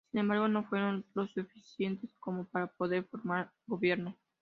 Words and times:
Sin 0.09 0.21
embargo, 0.21 0.47
no 0.47 0.63
fueron 0.67 1.05
los 1.13 1.29
suficientes 1.31 2.09
como 2.19 2.45
para 2.47 2.65
poder 2.65 3.03
formar 3.03 3.51
gobierno. 3.67 4.17